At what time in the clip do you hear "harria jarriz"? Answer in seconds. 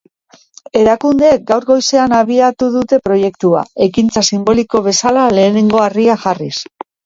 5.89-6.55